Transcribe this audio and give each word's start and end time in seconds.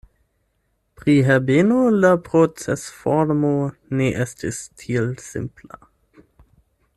Pri 1.01 1.13
Herbeno, 1.27 1.77
la 2.05 2.11
procesformo 2.29 3.53
ne 4.01 4.09
estis 4.25 4.63
tiel 4.81 5.13
simpla. 5.27 5.81